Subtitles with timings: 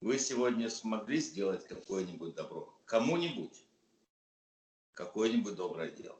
[0.00, 2.74] Вы сегодня смогли сделать какое-нибудь добро?
[2.86, 3.64] Кому-нибудь?
[4.92, 6.18] Какое-нибудь доброе дело?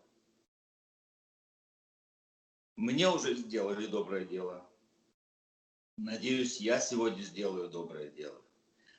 [2.77, 4.67] Мне уже сделали доброе дело.
[5.97, 8.41] Надеюсь, я сегодня сделаю доброе дело.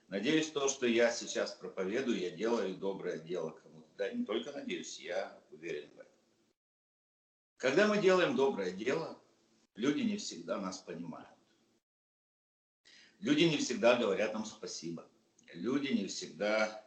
[0.08, 3.88] Надеюсь, то, что я сейчас проповедую, я делаю доброе дело кому-то.
[3.98, 6.12] Да, не только надеюсь, я уверен в этом.
[7.58, 9.20] Когда мы делаем доброе дело,
[9.76, 11.30] люди не всегда нас понимают.
[13.22, 15.08] Люди не всегда говорят нам спасибо.
[15.54, 16.84] Люди не всегда,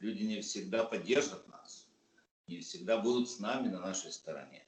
[0.00, 1.86] люди не всегда поддержат нас.
[2.48, 4.66] Не всегда будут с нами на нашей стороне.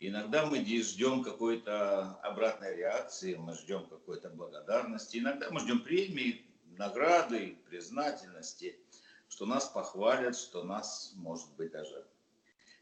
[0.00, 6.46] Иногда мы ждем какой-то обратной реакции, мы ждем какой-то благодарности, иногда мы ждем премии,
[6.76, 8.78] награды, признательности,
[9.28, 12.06] что нас похвалят, что нас, может быть, даже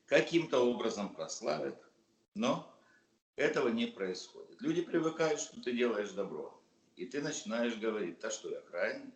[0.05, 1.83] каким-то образом прославят.
[2.35, 2.71] Но
[3.37, 4.61] этого не происходит.
[4.61, 6.56] Люди привыкают, что ты делаешь добро.
[6.97, 9.13] И ты начинаешь говорить, да что я крайний,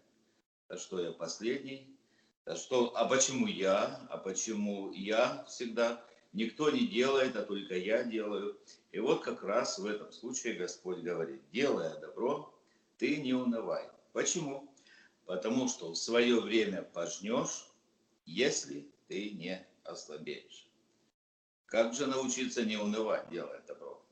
[0.68, 1.96] да что я последний,
[2.44, 6.04] да что, а почему я, а почему я всегда,
[6.34, 8.58] никто не делает, а только я делаю.
[8.92, 12.54] И вот как раз в этом случае Господь говорит, делая добро,
[12.98, 13.88] ты не унывай.
[14.12, 14.70] Почему?
[15.24, 17.66] Потому что в свое время пожнешь,
[18.26, 20.66] если ты не ослабеешь.
[21.64, 24.02] Как же научиться не унывать, делая добро?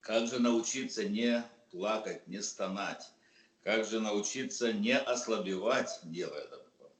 [0.00, 3.10] Как же научиться не плакать, не стонать?
[3.62, 6.92] Как же научиться не ослабевать, делая добро?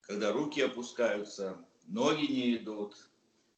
[0.00, 2.96] Когда руки опускаются, ноги не идут,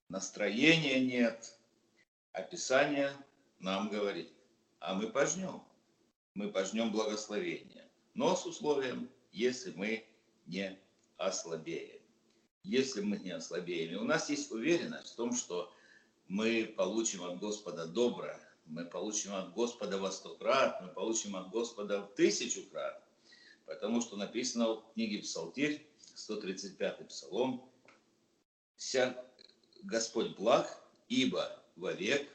[0.08, 1.56] настроения нет,
[2.32, 3.12] описание
[3.58, 4.32] нам говорит,
[4.78, 5.62] а мы пожнем,
[6.34, 10.04] мы пожнем благословение, но с условием, если мы
[10.46, 10.78] не
[11.16, 12.00] ослабеем.
[12.62, 13.92] Если мы не ослабеем.
[13.92, 15.72] И у нас есть уверенность в том, что
[16.28, 18.40] мы получим от Господа доброе,
[18.70, 23.02] мы получим от Господа во сто крат, мы получим от Господа в тысячу крат.
[23.66, 27.68] Потому что написано в книге Псалтирь, 135 Псалом,
[28.76, 29.24] «Вся
[29.82, 30.66] Господь благ,
[31.08, 32.28] ибо вовек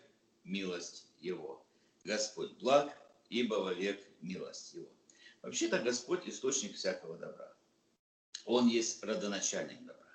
[0.44, 1.66] милость Его».
[2.03, 2.95] Господь благ,
[3.29, 4.90] ибо вовек милость Его.
[5.41, 7.53] Вообще-то Господь источник всякого добра.
[8.45, 10.06] Он есть родоначальник добра.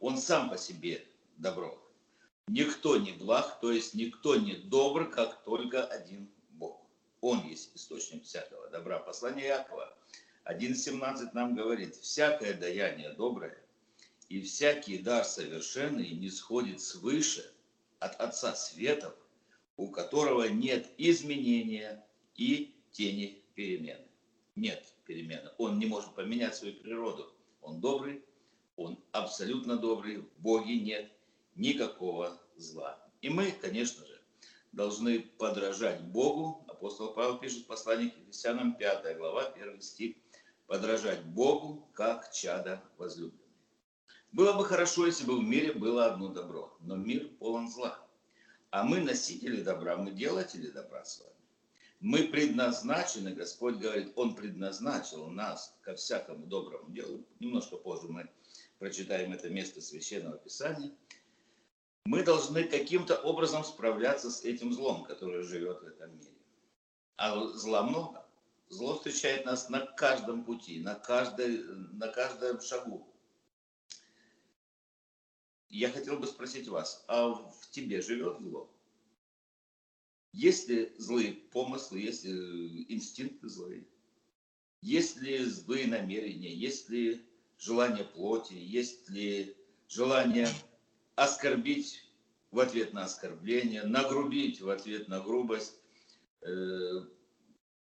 [0.00, 1.06] Он сам по себе
[1.36, 1.83] добро.
[2.48, 6.80] Никто не благ, то есть никто не добр, как только один Бог.
[7.20, 8.98] Он есть источник всякого добра.
[8.98, 9.96] Послание Якова
[10.44, 13.58] 1.17 нам говорит, всякое даяние доброе
[14.28, 17.50] и всякий дар совершенный не сходит свыше
[17.98, 19.14] от Отца Светов,
[19.76, 22.04] у которого нет изменения
[22.36, 24.06] и тени перемены.
[24.54, 25.50] Нет перемены.
[25.58, 27.32] Он не может поменять свою природу.
[27.62, 28.22] Он добрый,
[28.76, 31.10] он абсолютно добрый, в Боге нет
[31.56, 32.98] никакого зла.
[33.20, 34.20] И мы, конечно же,
[34.72, 36.64] должны подражать Богу.
[36.68, 40.16] Апостол Павел пишет в послании к Ефесянам 5 глава, 1 стих.
[40.66, 43.40] Подражать Богу, как чада возлюбленный.
[44.32, 47.98] Было бы хорошо, если бы в мире было одно добро, но мир полон зла.
[48.70, 51.30] А мы носители добра, мы делатели добра с вами.
[52.00, 57.24] Мы предназначены, Господь говорит, Он предназначил нас ко всякому доброму делу.
[57.38, 58.28] Немножко позже мы
[58.78, 60.92] прочитаем это место Священного Писания–
[62.04, 66.34] мы должны каким-то образом справляться с этим злом, который живет в этом мире.
[67.16, 68.26] А зла много.
[68.68, 71.62] Зло встречает нас на каждом пути, на, каждой,
[71.92, 73.06] на каждом шагу.
[75.68, 78.70] Я хотел бы спросить вас, а в тебе живет зло?
[80.32, 83.86] Есть ли злые помыслы, есть ли инстинкты злые?
[84.80, 87.24] Есть ли злые намерения, есть ли
[87.58, 89.56] желание плоти, есть ли
[89.88, 90.48] желание
[91.16, 92.04] оскорбить
[92.50, 95.80] в ответ на оскорбление, нагрубить в ответ на грубость,
[96.42, 96.48] э,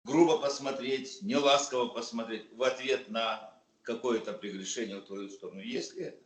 [0.04, 5.62] грубо посмотреть, неласково посмотреть в ответ на какое-то прегрешение в твою сторону.
[5.62, 6.22] Есть ли это?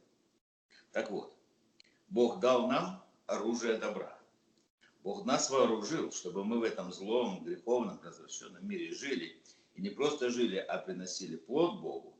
[0.91, 1.34] Так вот,
[2.09, 4.20] Бог дал нам оружие добра.
[5.03, 9.41] Бог нас вооружил, чтобы мы в этом злом, греховном, развращенном мире жили.
[9.75, 12.17] И не просто жили, а приносили плод Богу.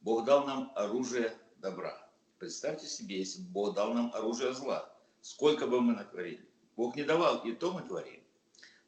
[0.00, 2.08] Бог дал нам оружие добра.
[2.42, 6.44] Представьте себе, если бы Бог дал нам оружие зла, сколько бы мы натворили.
[6.74, 8.20] Бог не давал, и то мы творим.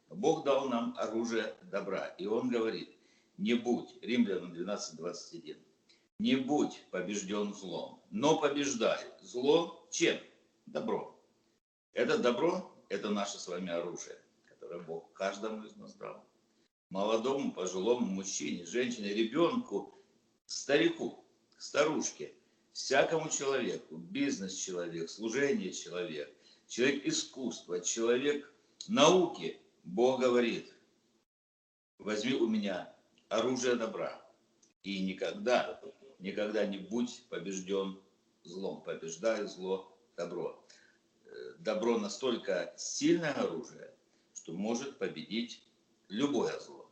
[0.09, 2.07] Но Бог дал нам оружие добра.
[2.17, 2.93] И Он говорит,
[3.37, 5.55] не будь, Римлянам 12.21,
[6.19, 10.17] не будь побежден злом, но побеждай зло чем?
[10.65, 11.17] Добро.
[11.93, 16.25] Это добро, это наше с вами оружие, которое Бог каждому из нас дал.
[16.89, 19.97] Молодому, пожилому мужчине, женщине, ребенку,
[20.45, 21.23] старику,
[21.57, 22.33] старушке–
[22.75, 26.29] всякому человеку, бизнес-человек, служение человек,
[26.67, 28.53] человек искусства, человек
[28.89, 30.73] науки, Бог говорит,
[31.99, 32.93] возьми у меня
[33.29, 34.21] оружие добра.
[34.83, 35.79] И никогда,
[36.19, 37.97] никогда не будь побежден
[38.43, 38.81] злом.
[38.83, 40.61] Побеждай зло добро.
[41.27, 43.89] Э, добро настолько сильное оружие,
[44.33, 45.63] что может победить
[46.09, 46.91] любое зло.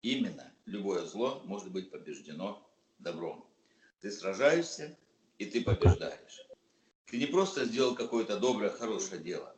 [0.00, 2.66] Именно любое зло может быть побеждено
[2.98, 3.46] добром.
[4.00, 4.96] Ты сражаешься,
[5.40, 6.46] и ты побеждаешь.
[7.06, 9.56] Ты не просто сделал какое-то доброе, хорошее дело.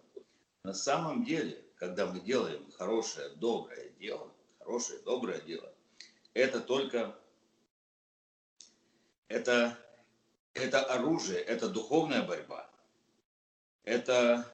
[0.62, 5.74] На самом деле, когда мы делаем хорошее, доброе дело, хорошее, доброе дело,
[6.34, 7.18] это только
[9.26, 9.76] это,
[10.54, 12.70] это оружие, это духовная борьба.
[13.82, 14.46] Это,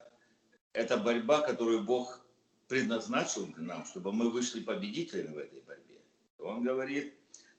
[0.73, 2.25] это борьба, которую Бог
[2.67, 6.01] предназначил для нам, чтобы мы вышли победителями в этой борьбе.
[6.39, 7.13] Он говорит,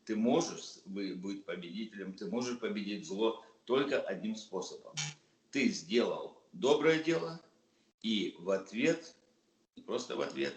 [0.07, 4.93] ты можешь быть победителем, ты можешь победить зло только одним способом.
[5.53, 7.41] Ты сделал доброе дело,
[8.03, 9.15] и в ответ,
[9.77, 10.53] не просто в ответ,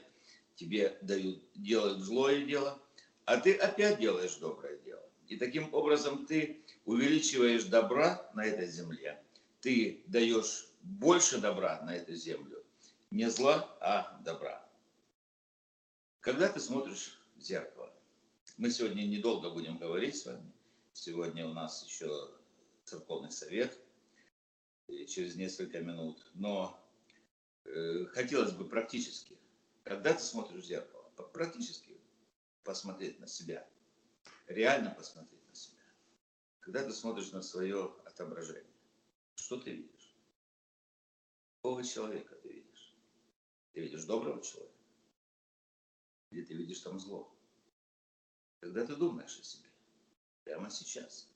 [0.56, 2.82] тебе дают, делают злое дело,
[3.26, 5.08] а ты опять делаешь доброе дело.
[5.28, 9.22] И таким образом ты увеличиваешь добра на этой земле,
[9.62, 12.64] ты даешь больше добра на эту землю.
[13.12, 14.68] Не зла, а добра.
[16.20, 17.94] Когда ты смотришь в зеркало,
[18.58, 20.52] мы сегодня недолго будем говорить с вами.
[20.94, 22.08] Сегодня у нас еще
[22.86, 23.78] церковный совет
[25.08, 26.26] через несколько минут.
[26.34, 26.80] Но
[27.66, 29.38] э, хотелось бы практически,
[29.84, 31.04] когда ты смотришь в зеркало,
[31.34, 32.00] практически
[32.64, 33.68] посмотреть на себя,
[34.48, 35.84] реально посмотреть на себя.
[36.60, 38.74] Когда ты смотришь на свое отображение,
[39.36, 40.16] что ты видишь?
[41.58, 42.96] Какого человека ты видишь?
[43.74, 44.74] Ты видишь доброго человека?
[46.32, 47.34] Или ты видишь там зло?
[48.60, 49.70] Когда ты думаешь о себе,
[50.44, 51.28] прямо сейчас,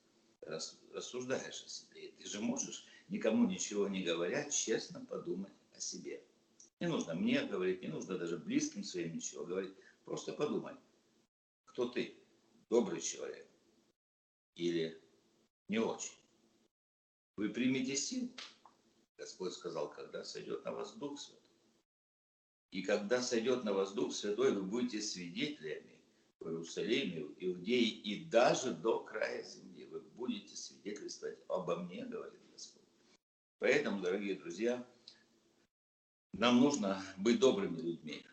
[0.48, 6.24] рассуждаешь о себе, ты же можешь, никому ничего не говоря, честно подумать о себе.
[6.80, 9.74] Не нужно мне говорить, не нужно даже близким своим ничего говорить.
[10.06, 10.76] Просто подумай,
[11.66, 12.16] кто ты,
[12.70, 13.48] добрый человек
[14.56, 15.02] или
[15.68, 16.14] не очень.
[17.36, 18.30] Вы примете силу.
[19.18, 21.42] Господь сказал, когда сойдет на вас Дух Святой.
[22.72, 26.00] И когда сойдет на вас Дух Святой, вы будете свидетелями
[26.40, 29.67] в Иерусалиме, в Иудее и даже до края земли.
[29.92, 32.82] Вы будете свидетельствовать обо мне, говорит Господь.
[33.60, 34.86] Поэтому, дорогие друзья,
[36.34, 38.26] нам нужно быть добрыми людьми.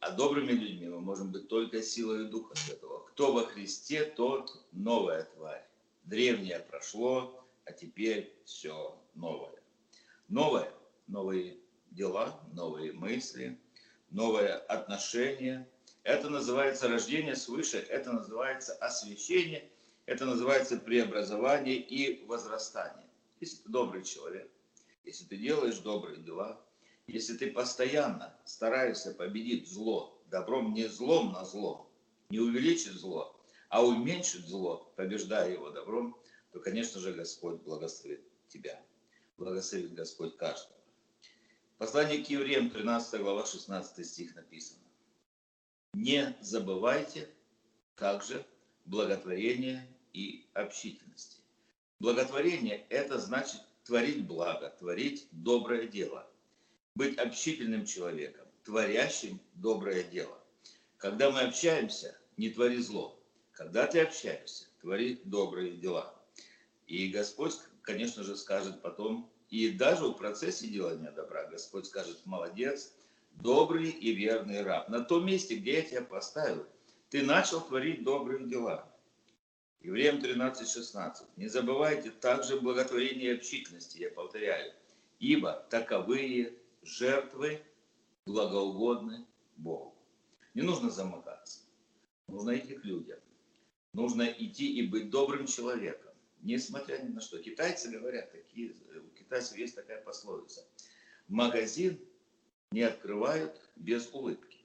[0.00, 3.06] А добрыми людьми мы можем быть только силой Духа Святого.
[3.08, 5.64] Кто во Христе, тот новая тварь.
[6.04, 9.54] Древнее прошло, а теперь все новое.
[10.28, 10.72] Новое,
[11.06, 11.58] новые
[11.90, 13.58] дела, новые мысли,
[14.10, 15.68] новое отношение,
[16.02, 19.68] это называется рождение свыше, это называется освящение,
[20.06, 23.08] это называется преобразование и возрастание.
[23.40, 24.50] Если ты добрый человек,
[25.04, 26.60] если ты делаешь добрые дела,
[27.06, 31.90] если ты постоянно стараешься победить зло, добром не злом на зло,
[32.30, 33.36] не увеличить зло,
[33.68, 36.16] а уменьшить зло, побеждая его добром,
[36.52, 38.80] то, конечно же, Господь благословит тебя.
[39.38, 40.76] Благословит Господь каждого.
[41.78, 44.82] Послание к евреям, 13 глава, 16 стих написано.
[45.94, 47.28] Не забывайте
[47.96, 48.46] также
[48.84, 51.38] благотворения и общительности.
[51.98, 56.28] Благотворение– это значит творить благо, творить доброе дело.
[56.94, 60.38] Быть общительным человеком, творящим доброе дело.
[60.98, 63.18] Когда мы общаемся, не твори зло.
[63.52, 66.14] Когда ты общаешься, твори добрые дела.
[66.86, 72.92] И Господь, конечно же, скажет потом, и даже в процессе делания добра Господь скажет, молодец,
[73.32, 74.88] добрый и верный раб.
[74.88, 76.66] На том месте, где я тебя поставил,
[77.12, 78.90] ты начал творить добрые дела.
[79.82, 81.26] Евреям 13.16.
[81.36, 84.72] Не забывайте также благотворения и общительности, я повторяю,
[85.18, 87.60] ибо таковые жертвы
[88.24, 89.26] благоугодны
[89.58, 89.94] Богу.
[90.54, 91.60] Не нужно замыкаться.
[92.28, 93.18] Нужно идти к людям.
[93.92, 97.38] Нужно идти и быть добрым человеком, несмотря ни на что.
[97.42, 100.66] Китайцы говорят, такие, у китайцев есть такая пословица.
[101.28, 102.00] Магазин
[102.70, 104.61] не открывают без улыбки.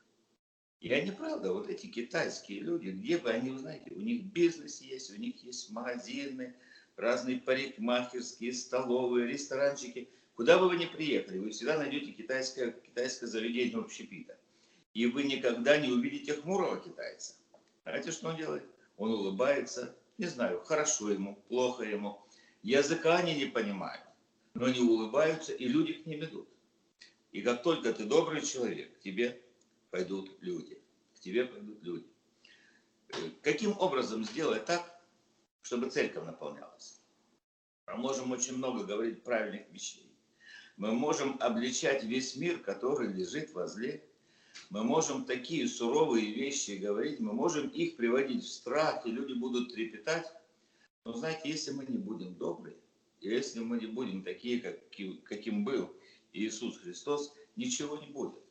[0.79, 5.11] И они, правда, вот эти китайские люди, где бы они, знаете, у них бизнес есть,
[5.11, 6.53] у них есть магазины,
[6.95, 10.09] разные парикмахерские, столовые, ресторанчики.
[10.35, 14.37] Куда бы вы ни приехали, вы всегда найдете китайское, китайское заведение общепита.
[14.93, 17.33] И вы никогда не увидите хмурого китайца.
[17.83, 18.63] Знаете, что он делает?
[18.97, 22.21] Он улыбается, не знаю, хорошо ему, плохо ему.
[22.61, 24.03] Языка они не понимают,
[24.53, 26.47] но они улыбаются, и люди к ним идут.
[27.31, 29.41] И как только ты добрый человек, тебе
[29.91, 30.81] пойдут люди.
[31.15, 32.07] К тебе пойдут люди.
[33.09, 35.01] Э, каким образом сделать так,
[35.61, 37.01] чтобы церковь наполнялась?
[37.87, 40.11] Мы можем очень много говорить правильных вещей.
[40.75, 44.03] Мы можем обличать весь мир, который лежит возле.
[44.69, 49.73] Мы можем такие суровые вещи говорить, мы можем их приводить в страх, и люди будут
[49.73, 50.31] трепетать.
[51.05, 52.75] Но знаете, если мы не будем добрые,
[53.21, 54.77] если мы не будем такие, как,
[55.23, 55.95] каким был
[56.33, 58.46] Иисус Христос, ничего не будет.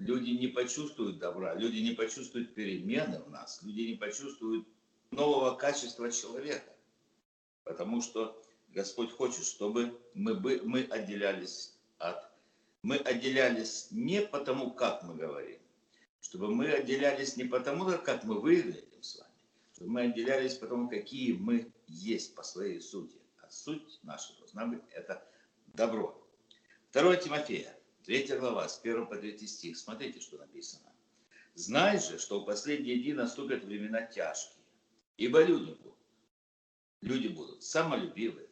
[0.00, 4.66] Люди не почувствуют добра, люди не почувствуют перемены в нас, люди не почувствуют
[5.10, 6.74] нового качества человека.
[7.64, 12.30] Потому что Господь хочет, чтобы мы, бы, мы отделялись от...
[12.82, 15.60] Мы отделялись не потому, как мы говорим,
[16.22, 19.34] чтобы мы отделялись не потому, как мы выглядим с вами,
[19.74, 23.18] чтобы мы отделялись потому, какие мы есть по своей сути.
[23.42, 25.22] А суть наша должна быть это
[25.74, 26.26] добро.
[26.94, 27.76] 2 Тимофея,
[28.10, 29.76] 3 глава, с 1 по 3 стих.
[29.76, 30.92] Смотрите, что написано.
[31.54, 34.64] «Знай же, что в последние дни наступят времена тяжкие,
[35.16, 35.94] ибо люди будут,
[37.02, 38.48] люди будут самолюбивы,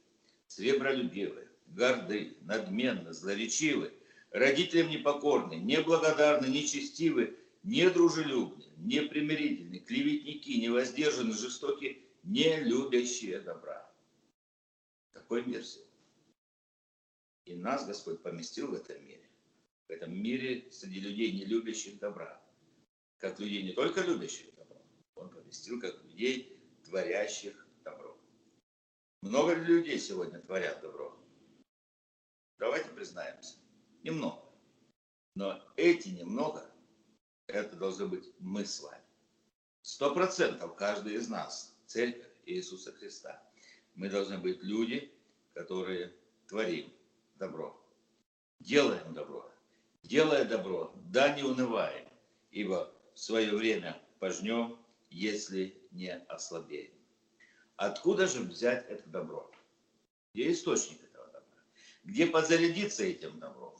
[0.47, 3.93] сребролюбивы, горды, надменны, злоречивы,
[4.31, 13.91] родителям непокорны, неблагодарны, нечестивы, недружелюбны, непримирительны, клеветники, невоздержаны, жестоки, не любящие добра.
[15.13, 15.91] Такой мир сегодня.
[17.47, 19.18] И нас Господь поместил в этом мире.
[19.89, 22.41] В этом мире среди людей, не любящих добра.
[23.17, 24.77] Как людей не только любящих добро,
[25.15, 28.17] Он поместил как людей, творящих добро.
[29.23, 31.19] Много ли людей сегодня творят добро?
[32.59, 33.57] Давайте признаемся.
[34.03, 34.45] Немного.
[35.35, 36.71] Но эти немного,
[37.47, 39.03] это должны быть мы с вами.
[39.81, 43.43] Сто процентов каждый из нас, церковь Иисуса Христа.
[43.95, 45.11] Мы должны быть люди,
[45.55, 46.15] которые
[46.47, 46.93] творим
[47.37, 47.75] добро.
[48.61, 49.48] Делаем добро.
[50.09, 52.09] Делая добро, да не унываем,
[52.51, 54.79] ибо в свое время пожнем,
[55.11, 56.95] если не ослабеем.
[57.77, 59.51] Откуда же взять это добро?
[60.33, 61.61] Где источник этого добра?
[62.05, 63.75] Где подзарядиться этим добром?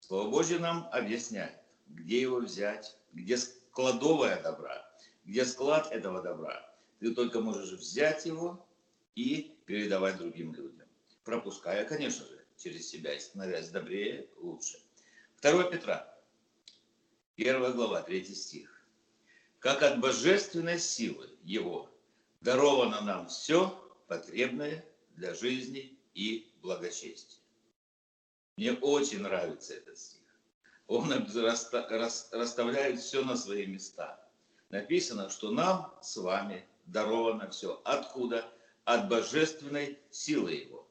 [0.00, 4.90] Слово Божье нам объясняет, где его взять, где складовая добра,
[5.26, 6.74] где склад этого добра.
[6.98, 8.66] Ты только можешь взять его
[9.14, 10.88] и передавать другим людям.
[11.24, 14.78] Пропуская, конечно же, через себя становясь добрее, лучше.
[15.42, 16.14] 2 Петра,
[17.36, 18.82] 1 глава, 3 стих.
[19.58, 21.90] Как от божественной силы Его
[22.40, 23.68] даровано нам все
[24.06, 24.84] потребное
[25.16, 27.40] для жизни и благочестия.
[28.56, 30.22] Мне очень нравится этот стих.
[30.86, 34.18] Он расставляет все на свои места.
[34.70, 37.80] Написано, что нам с вами даровано все.
[37.84, 38.50] Откуда?
[38.84, 40.85] От божественной силы Его.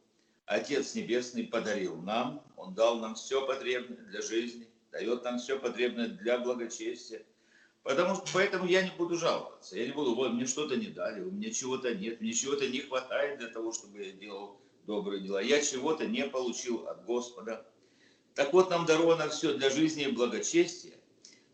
[0.45, 6.07] Отец Небесный подарил нам, Он дал нам все потребное для жизни, дает нам все потребное
[6.07, 7.23] для благочестия.
[7.81, 9.77] Потому что поэтому я не буду жаловаться.
[9.77, 12.79] Я не буду, вот мне что-то не дали, у меня чего-то нет, мне чего-то не
[12.79, 15.41] хватает для того, чтобы я делал добрые дела.
[15.41, 17.65] Я чего-то не получил от Господа.
[18.35, 20.95] Так вот, нам даровано все для жизни и благочестия,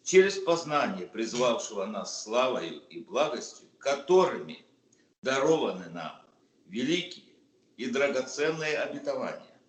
[0.03, 4.65] через познание призвавшего нас славою и благостью, которыми
[5.21, 6.21] дарованы нам
[6.67, 7.30] великие
[7.81, 9.59] и драгоценные обетования,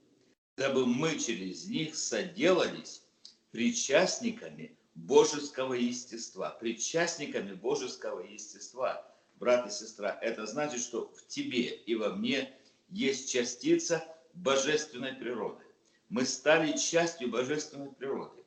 [0.59, 3.03] дабы мы через них соделались
[3.53, 6.51] причастниками божеского естества.
[6.51, 12.53] Причастниками божеского естества, брат и сестра, это значит, что в тебе и во мне
[12.91, 14.05] есть частица
[14.35, 15.65] божественной природы.
[16.11, 18.43] Мы стали частью божественной природы.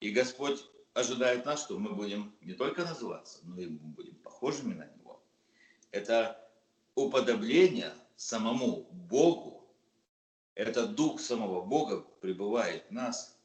[0.00, 4.86] И Господь ожидает нас, что мы будем не только называться, но и будем похожими на
[4.86, 5.22] Него.
[5.90, 6.40] Это
[6.94, 9.66] уподобление самому Богу,
[10.54, 13.36] этот дух самого Бога пребывает в нас.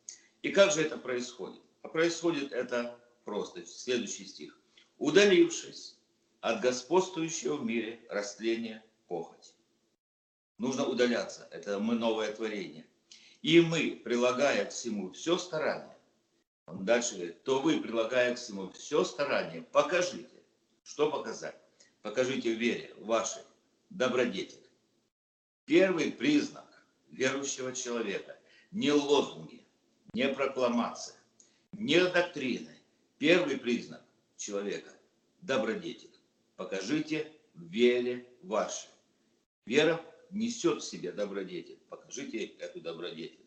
[0.41, 1.61] И как же это происходит?
[1.81, 3.65] А происходит это просто.
[3.65, 4.59] Следующий стих.
[4.97, 5.97] Удалившись
[6.41, 9.53] от господствующего в мире растления похоти.
[10.57, 11.47] Нужно удаляться.
[11.51, 12.85] Это мы новое творение.
[13.41, 15.97] И мы, прилагая к всему все старание,
[16.65, 20.43] он дальше говорит, то вы, прилагая к всему все старание, покажите.
[20.83, 21.55] Что показать?
[22.01, 23.41] Покажите вере вашей
[23.89, 24.67] добродетель.
[25.65, 26.65] Первый признак
[27.09, 28.37] верующего человека–
[28.71, 29.65] не лозунги,
[30.13, 31.15] не прокламация,
[31.71, 32.75] не доктрины.
[33.17, 34.01] Первый признак
[34.37, 34.93] человека–
[35.41, 36.13] добродетель.
[36.55, 38.89] Покажите в вере вашей.
[39.65, 41.79] Вера несет в себе добродетель.
[41.89, 43.45] Покажите эту добродетель.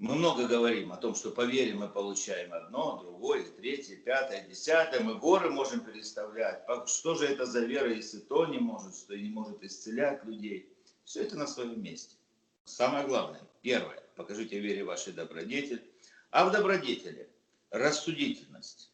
[0.00, 5.00] Мы много говорим о том, что по вере мы получаем одно, другое, третье, пятое, десятое.
[5.00, 6.64] Мы горы можем переставлять.
[6.86, 10.68] Что же это за вера, если то не может, что не может исцелять людей?
[11.04, 12.16] Все это на своем месте.
[12.64, 15.82] Самое главное, первое, покажите вере вашей добродетель.
[16.30, 17.30] А в добродетели
[17.70, 18.90] рассудительность.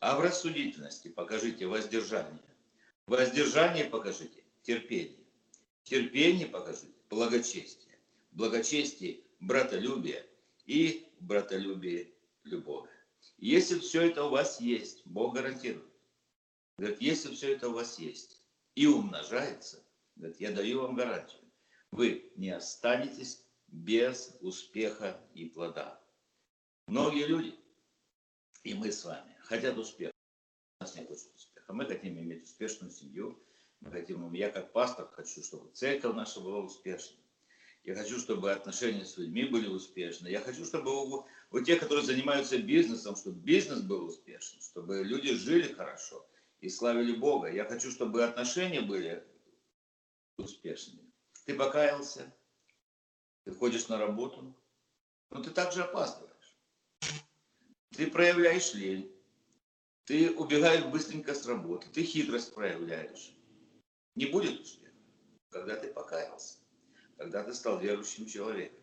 [0.00, 2.40] А в рассудительности покажите воздержание.
[3.06, 5.18] В воздержании покажите терпение.
[5.82, 7.98] Терпение покажите благочестие.
[8.32, 10.26] Благочестие братолюбие
[10.66, 12.12] и братолюбие
[12.44, 12.90] любовь.
[13.38, 15.92] Если все это у вас есть, Бог гарантирует.
[16.78, 18.42] Говорит, если все это у вас есть
[18.74, 19.84] и умножается,
[20.16, 21.40] говорит, я даю вам гарантию,
[21.90, 26.00] вы не останетесь без успеха и плода.
[26.86, 27.54] Многие люди,
[28.62, 30.12] и мы с вами, хотят успеха.
[30.80, 31.72] У нас не хочет успеха.
[31.72, 33.40] Мы хотим иметь успешную семью.
[33.80, 37.23] Мы хотим, я как пастор хочу, чтобы церковь наша была успешной.
[37.84, 40.28] Я хочу, чтобы отношения с людьми были успешны.
[40.28, 45.34] Я хочу, чтобы у, у тех, которые занимаются бизнесом, чтобы бизнес был успешен, чтобы люди
[45.34, 46.26] жили хорошо
[46.60, 47.52] и славили Бога.
[47.52, 49.22] Я хочу, чтобы отношения были
[50.38, 51.12] успешными.
[51.44, 52.34] Ты покаялся,
[53.44, 54.56] ты ходишь на работу,
[55.30, 56.58] но ты также опаздываешь.
[57.90, 59.14] Ты проявляешь лень,
[60.06, 63.36] ты убегаешь быстренько с работы, ты хитрость проявляешь.
[64.14, 64.96] Не будет успеха,
[65.50, 66.63] когда ты покаялся
[67.16, 68.80] когда ты стал верующим человеком,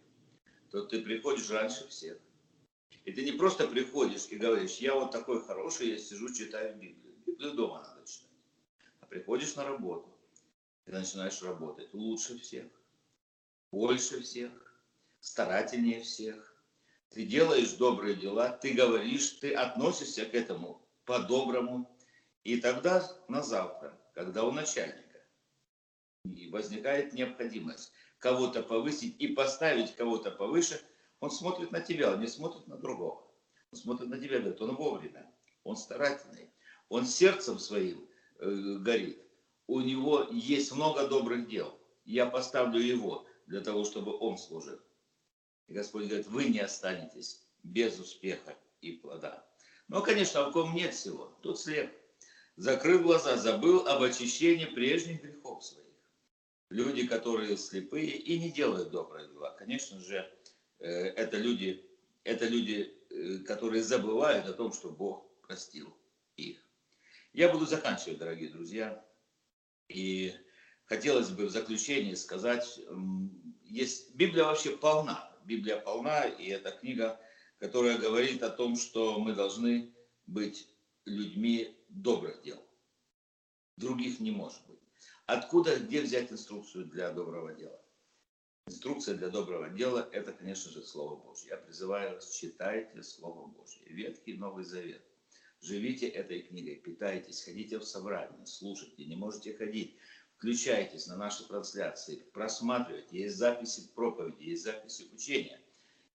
[0.70, 2.18] то ты приходишь раньше всех.
[3.04, 7.16] И ты не просто приходишь и говоришь, я вот такой хороший, я сижу, читаю Библию.
[7.26, 8.30] Библию дома надо читать.
[9.00, 10.16] А приходишь на работу,
[10.86, 12.68] ты начинаешь работать лучше всех,
[13.72, 14.52] больше всех,
[15.20, 16.48] старательнее всех.
[17.10, 21.98] Ты делаешь добрые дела, ты говоришь, ты относишься к этому по-доброму.
[22.44, 25.12] И тогда на завтра, когда у начальника
[26.52, 30.80] возникает необходимость кого-то повысить и поставить кого-то повыше,
[31.20, 33.28] он смотрит на тебя, он не смотрит на другого.
[33.72, 35.30] Он смотрит на тебя, говорит, он вовремя,
[35.64, 36.52] он старательный,
[36.88, 38.08] он сердцем своим
[38.40, 39.20] э, горит.
[39.66, 41.78] У него есть много добрых дел.
[42.06, 44.80] Я поставлю его для того, чтобы он служил.
[45.68, 49.48] И Господь говорит, вы не останетесь без успеха и плода.
[49.88, 51.92] Но, конечно, в ком нет всего, тот слеп.
[52.56, 55.91] Закрыл глаза, забыл об очищении прежних грехов своих
[56.72, 59.56] люди, которые слепые и не делают добрые дела.
[59.60, 60.28] Конечно же,
[60.80, 61.86] э, это люди,
[62.24, 65.94] это люди, э, которые забывают о том, что Бог простил
[66.38, 66.58] их.
[67.34, 69.06] Я буду заканчивать, дорогие друзья.
[69.90, 70.34] И
[70.86, 72.80] хотелось бы в заключение сказать,
[73.64, 75.30] есть, Библия вообще полна.
[75.44, 77.20] Библия полна, и это книга,
[77.60, 79.94] которая говорит о том, что мы должны
[80.26, 80.70] быть
[81.06, 82.64] людьми добрых дел.
[83.76, 84.71] Других не может быть.
[85.34, 87.82] Откуда, где взять инструкцию для доброго дела?
[88.68, 91.52] Инструкция для доброго дела– это, конечно же, Слово Божье.
[91.52, 93.82] Я призываю вас, читайте Слово Божье.
[93.86, 95.02] Ветхий Новый Завет.
[95.62, 99.96] Живите этой книгой, питайтесь, ходите в собрание, слушайте, не можете ходить.
[100.36, 103.18] Включайтесь на наши трансляции, просматривайте.
[103.18, 105.62] Есть записи проповеди, есть записи учения.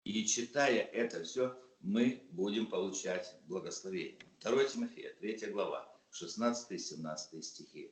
[0.04, 4.20] И читая это все, мы будем получать благословение.
[4.42, 7.90] 2 Тимофея, 3 глава, 16-17 стихи.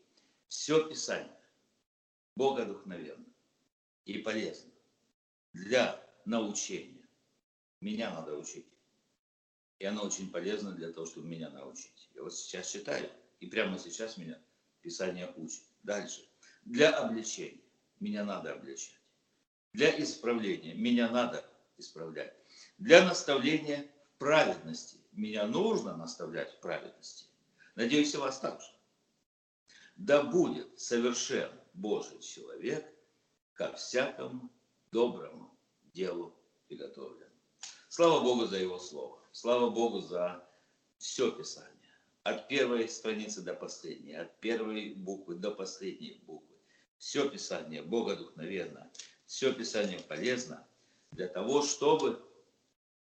[0.55, 1.37] Все Писание
[2.37, 3.27] богодухновенно
[4.05, 4.71] и полезно
[5.53, 7.09] для научения.
[7.81, 8.69] Меня надо учить.
[9.81, 12.09] И оно очень полезно для того, чтобы меня научить.
[12.15, 14.41] Я вот сейчас читаю, и прямо сейчас меня
[14.81, 15.65] Писание учит.
[15.83, 16.25] Дальше.
[16.65, 17.61] Для обличения.
[17.99, 19.01] Меня надо обличать.
[19.73, 20.75] Для исправления.
[20.75, 21.45] Меня надо
[21.79, 22.33] исправлять.
[22.79, 24.99] Для наставления в праведности.
[25.11, 27.25] Меня нужно наставлять в праведности.
[27.75, 28.74] Надеюсь, и вас также
[29.97, 32.87] да будет совершен Божий человек
[33.55, 34.51] ко всякому
[34.91, 35.57] доброму
[35.93, 36.35] делу
[36.69, 37.29] приготовлен.
[37.89, 39.21] Слава Богу за Его Слово.
[39.33, 40.49] Слава Богу за
[40.99, 41.71] все Писание.
[42.23, 46.57] От первой страницы до последней, от первой буквы до последней буквы.
[46.99, 48.91] Все Писание богодухновенно,
[49.27, 50.67] все Писание полезно
[51.11, 52.21] для того, чтобы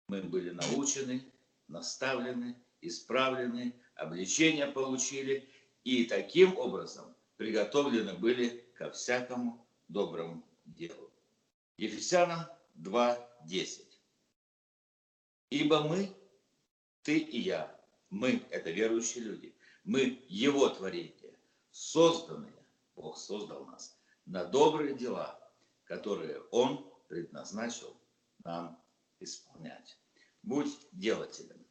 [0.07, 1.31] мы были научены,
[1.67, 5.49] наставлены, исправлены, обличения получили
[5.85, 11.11] и таким образом приготовлены были ко всякому доброму делу.
[11.77, 12.39] Ефесянам
[12.81, 13.85] 2.10.
[15.51, 16.11] Ибо мы,
[17.03, 21.37] ты и я, мы– это верующие люди, мы– Его творение,
[21.69, 22.51] созданные,
[22.95, 23.95] Бог создал нас,
[24.25, 25.39] на добрые дела,
[25.83, 27.95] которые Он предназначил
[28.43, 28.81] нам
[29.19, 29.99] исполнять.
[30.41, 31.63] Будь делателем,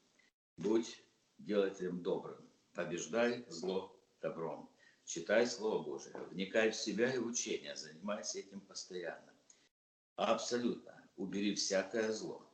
[0.56, 1.02] будь
[1.38, 3.93] делателем добрым, побеждай зло
[4.24, 4.70] добром.
[5.04, 9.32] Читай Слово Божие, вникай в себя и учение, занимайся этим постоянно.
[10.16, 10.92] Абсолютно.
[11.16, 12.50] Убери всякое зло.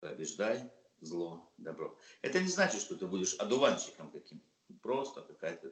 [0.00, 0.70] Побеждай
[1.00, 1.98] зло добро.
[2.22, 4.46] Это не значит, что ты будешь одуванчиком каким-то.
[4.80, 5.20] Просто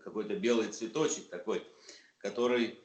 [0.05, 1.67] какой-то белый цветочек такой,
[2.19, 2.79] который,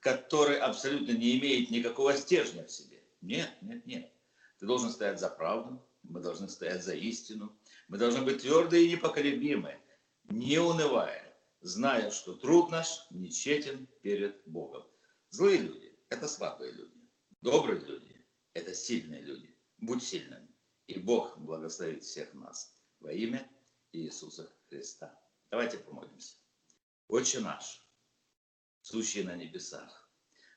[0.00, 3.02] который абсолютно не имеет никакого стержня в себе.
[3.22, 4.12] Нет, нет, нет.
[4.58, 7.56] Ты должен стоять за правду, мы должны стоять за истину,
[7.88, 9.80] мы должны быть твердые и непоколебимые,
[10.28, 11.25] не унывая,
[11.66, 14.84] зная, что труд наш нечетен перед Богом.
[15.30, 17.00] Злые люди– это слабые люди.
[17.40, 18.24] Добрые люди–
[18.54, 19.54] это сильные люди.
[19.78, 20.48] Будь сильным
[20.86, 23.46] И Бог благословит всех нас во имя
[23.92, 25.18] Иисуса Христа.
[25.50, 26.36] Давайте помолимся.
[27.08, 27.84] Отче наш,
[28.80, 30.10] сущий на небесах,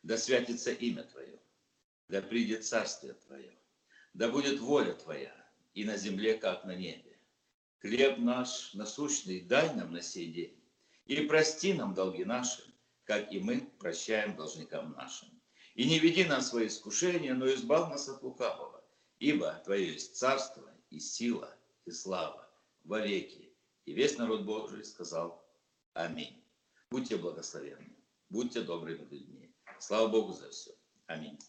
[0.03, 1.41] да святится имя Твое,
[2.07, 3.57] да придет царствие Твое,
[4.13, 5.35] да будет воля Твоя
[5.73, 7.19] и на земле, как на небе.
[7.79, 10.58] Хлеб наш насущный дай нам на сей день,
[11.09, 12.63] и прости нам долги наши,
[13.03, 15.27] как и мы прощаем должникам нашим.
[15.73, 18.83] И не веди нас в свои искушения, но избав нас от лукавого,
[19.17, 21.51] ибо Твое есть царство и сила
[21.85, 22.47] и слава
[22.83, 23.51] во веки.
[23.85, 25.43] И весь народ Божий сказал
[25.93, 26.43] Аминь.
[26.91, 27.95] Будьте благословенны,
[28.29, 29.51] будьте добрыми людьми.
[29.79, 30.75] Слава Богу за все.
[31.07, 31.39] Аминь.